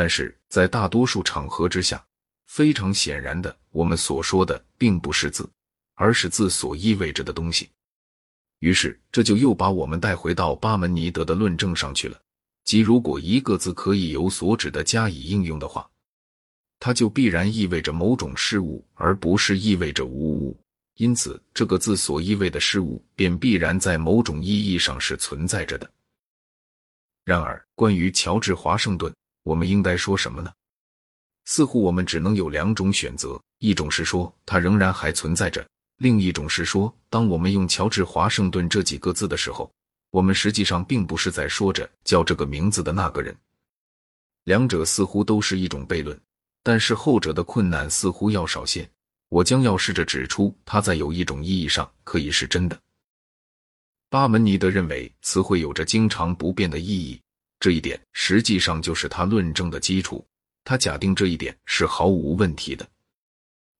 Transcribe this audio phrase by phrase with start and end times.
[0.00, 2.02] 但是在大多数场合之下，
[2.46, 5.46] 非常显然的，我们所说的并不是字，
[5.94, 7.68] 而是字所意味着的东西。
[8.60, 12.18] 于是，这就又把我们带回到巴门尼德的论证上去了。
[12.64, 15.86] 即如果一个字可以有所指的加以应用的话，
[16.78, 20.58] 它就必然意味着某种事物，而不是意味着无物。
[20.94, 25.90] 因此，这个字所意味的事物便必然在某种意义上是存在着的。
[27.22, 30.52] 然而，关于乔治华盛顿，我们应该说什么呢？
[31.44, 35.62] 似乎我们只能有两种选择：一种是说它仍然还存在着；
[35.98, 39.70] 另一种是说，当我们用乔治华盛顿这几个字的时候。
[40.12, 43.32] 我们实际上并不是在说着叫这个名字的那个人，
[44.42, 46.20] 两者似乎都是一种悖论，
[46.64, 48.90] 但是后者的困难似乎要少些。
[49.28, 52.76] 我将要试着指出，它在有一种意义上可以是真的。
[54.08, 57.20] 巴门尼德认为词汇有着经常不变的意义，
[57.60, 60.26] 这一点实际上就是他论证的基础。
[60.64, 62.86] 他假定这一点是毫无问题的。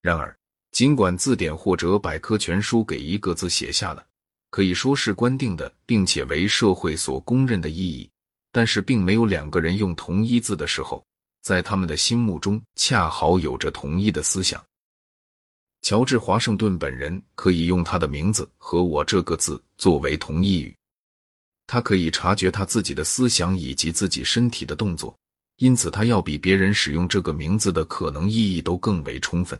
[0.00, 0.36] 然而，
[0.70, 4.06] 尽管字典或者百科全书给一个字写下了。
[4.50, 8.10] 可以说是官定的，并且为社会所公认的意义，
[8.50, 11.02] 但是并没有两个人用同一字的时候，
[11.40, 14.62] 在他们的心目中恰好有着同一的思想。
[15.80, 20.76] 乔治华盛顿本人可以用他的名字和我这个字作为同义语，
[21.66, 25.16] 他可以察觉他自己的思想以及自己身体的动作，
[25.56, 29.58] 因此他要比别人使用这个名字的可能意义都更为充分。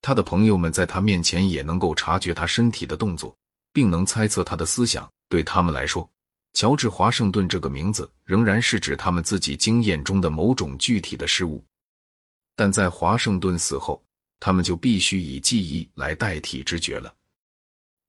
[0.00, 3.36] 他的朋友们在他面前也能够察觉他身体的动作。
[3.72, 5.10] 并能猜测他的思想。
[5.28, 6.08] 对他们来说，
[6.52, 11.64] 乔治·华盛顿这个名字仍然是指他们自己经验中的某种具体的事物。
[12.54, 14.02] 但在华盛顿死后，
[14.38, 17.14] 他们就必须以记忆来代替知觉了。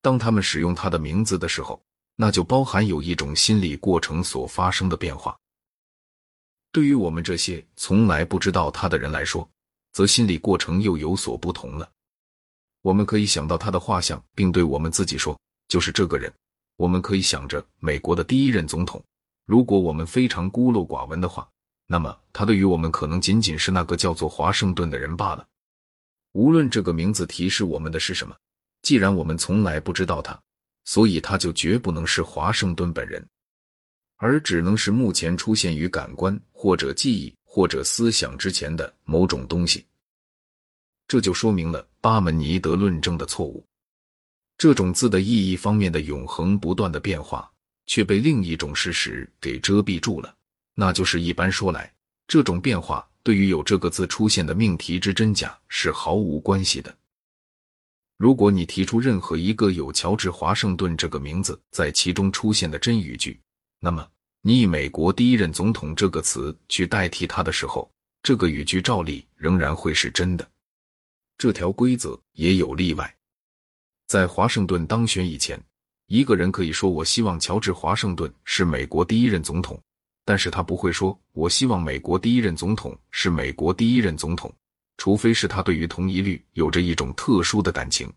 [0.01, 1.81] 当他们使用他的名字的时候，
[2.15, 5.37] 那就包含有一种心理过程所发生的变化。
[6.71, 9.47] 对于我们这些从来不知道他的人来说，
[9.91, 11.89] 则心理过程又有所不同了。
[12.81, 15.39] 我们可以想到他的画像，并对我们自己说。
[15.67, 16.31] 就是这个人，
[16.75, 19.01] 我们可以想着美国的第一任总统。
[19.45, 21.47] 如果我们非常孤陋寡闻的话，
[21.87, 25.45] 那么他对于我们可能仅仅是那个叫做华盛顿的人罢了。
[26.33, 28.35] 无论这个名字提示我们的是什么，
[28.81, 30.39] 既然我们从来不知道他，
[30.85, 33.25] 所以他就绝不能是华盛顿本人，
[34.17, 39.85] 而只能是目前出现于感官或者记忆或者思想之前的某种东西。
[41.07, 43.65] 这就说明了巴门尼德论证的错误。
[44.57, 47.51] 这种字的意义方面的永恒不断的变化，
[47.85, 50.33] 却被另一种事实给遮蔽住了。
[50.73, 51.91] 那就是一般说来，
[52.27, 56.95] 这种变化对于有这个字出现的命题之真假是毫无关系的。
[58.23, 63.37] 如果你提出任何一个有乔治华盛顿这个名字在其中出现的真语句，
[63.81, 64.07] 那么
[64.41, 67.91] 你以美国第一任总统这个词去代替它的时候，
[68.21, 70.49] 这个语句照例仍然会是真的。
[71.37, 73.13] 这条规则也有例外。
[74.07, 75.61] 在华盛顿当选以前，
[76.07, 79.77] 一个人可以说：“我希望乔治·华盛顿是美国第一任总统。”
[80.23, 84.49] 但是他不会说：“我希望美国第一任总统是美国第一任总统。”
[84.97, 88.11] 除非是他对于同一律有着一种特殊的感情。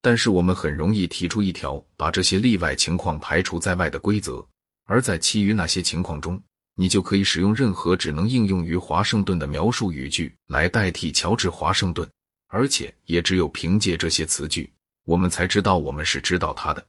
[0.00, 4.46] 但是我们很容易提出一条把这些例外情况排除在外的规则，
[4.84, 6.40] 而在其余那些情况中，
[6.74, 12.08] 你就可以使用任何只能应用于华盛顿的描述语句来代替乔治·华盛顿。
[12.50, 14.72] 而且也只有凭借这些词句，
[15.04, 16.86] 我们才知道我们是知道他的。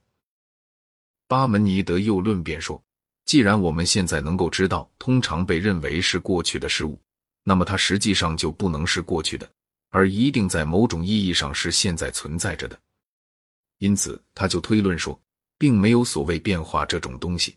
[1.28, 2.82] 巴门尼德又论辩说，
[3.26, 6.98] 既然我们现在能够知道通常被认为是过去的事物，
[7.44, 9.50] 那么它实际上就不能是过去的，
[9.90, 12.80] 而一定在某种意义上是现在存在着的。
[13.80, 15.20] 因此，他就推论说，
[15.58, 17.56] 并没有所谓变化这种东西。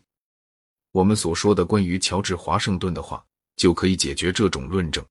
[0.91, 3.23] 我们所说的关于乔治·华盛顿的话，
[3.55, 5.05] 就可以解决这种论证。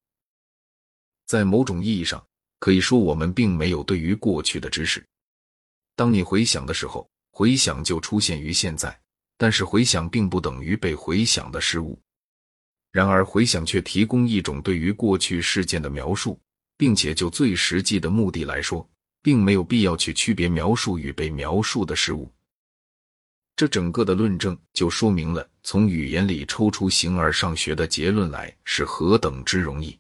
[1.27, 2.25] 在某种意义上。
[2.63, 5.05] 可以说，我们并没有对于过去的知识。
[5.97, 8.97] 当你回想的时候，回想就出现于现在，
[9.37, 11.99] 但是回想并不等于被回想的事物。
[12.93, 16.39] 然而，回想却提供一种对于过去事件的描述，
[16.77, 18.87] 并且就最实际的目的来说，
[19.23, 22.31] 并没有必要去区别描述与被描述的事物。
[23.57, 29.99] 这整个的论证就说明了，从语言里抽出形而上学的结论来是何等之容易。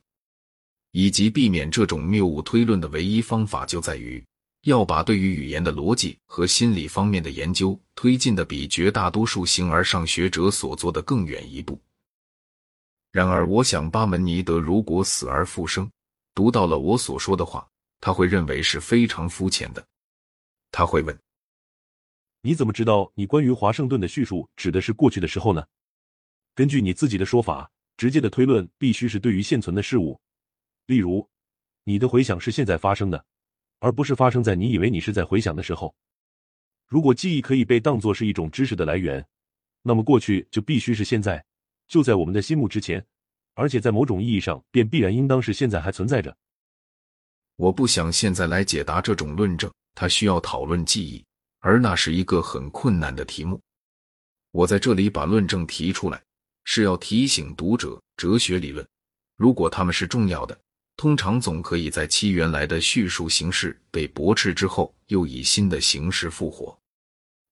[0.91, 4.23] 以及避免这种谬误推论的唯一方法，就在于
[4.65, 11.81] 要把对于语言的逻辑和心理方面的研究推进的比绝大多数形而上学者所做的更远一步。
[13.13, 15.89] 然而，我想巴门尼德如果死而复生，
[16.35, 17.69] 读到了我所说的话，
[18.01, 19.87] 他会认为是非常肤浅的。
[20.73, 21.17] 他会问
[22.43, 25.65] ：“你怎么知道你关于华盛顿的叙述指的是过去的时候呢？
[26.55, 30.19] 根据你自己的说法。”直接的推论必须是对于现存的事物，
[30.87, 31.29] 例如，
[31.85, 33.25] 你的回想是现在发生的，
[33.79, 35.95] 而不是发生在你以为你是在回想的时候。
[36.89, 39.25] 如果记忆可以被当作是一种知识的来源，
[39.83, 41.45] 那么过去就必须是现在，
[41.93, 43.05] 就在我们的心目之前，
[43.53, 46.35] 而且在某种意义上便必然应当是现在还存在着。
[47.57, 51.23] 我不想现在来解答这种论证，它需要讨论记忆，
[51.61, 53.61] 而那是一个很困难的题目。
[54.53, 56.19] 我在这里把论证提出来，
[56.65, 58.89] 是要提醒读者，哲学理论，
[59.37, 60.59] 如果他们是重要的，
[60.97, 66.75] 通常总可以在其原来的叙述形式被驳斥之后，又以新的形式复活。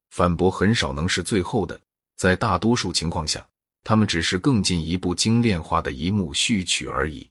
[0.08, 1.78] 反驳很少能是最后的，
[2.16, 3.46] 在大多数情况下，
[3.82, 7.28] 他们只是更进一步精炼化的一幕序曲而已。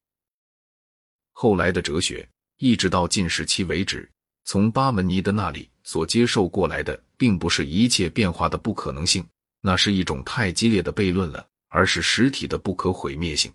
[1.31, 4.10] 后来的哲学，一直到近时期为止，
[4.44, 9.25] 从巴门尼德那里所接受过来的，并不是一切变化的不可能性，
[9.62, 13.51] 那是一种太激烈的悖论了，而是实体的不可毁灭性。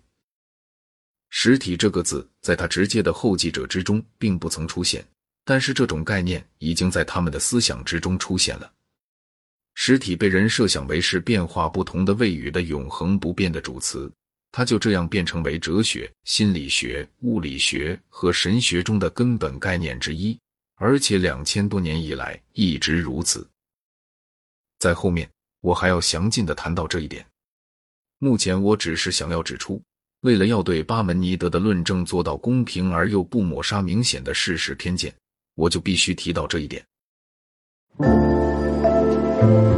[1.29, 5.05] 实体这个字，在他直接的后继者之中并不曾出现，
[5.43, 8.71] 但是这种概念已经在他们的思想之中出现了。
[9.75, 14.11] 实体被人设想为是变化不同的谓语的永恒不变的主词，
[14.51, 20.39] 它就这样变成为哲学、心理学、物理学和神学中的根本概念之一，
[20.75, 23.47] 而且两千多年以来一直如此。
[24.79, 25.29] 在后面
[25.59, 27.25] 我还要详尽的谈到这一点。
[28.17, 29.81] 目前我只是想要指出，
[30.21, 35.13] 为了要对巴门尼德的论证做到公平而又不抹杀明显的事实偏见，
[35.55, 36.83] 我就必须提到这一点。
[39.45, 39.74] Thank you